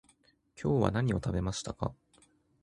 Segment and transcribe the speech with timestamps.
[0.59, 1.93] 今日は何を食べましたか？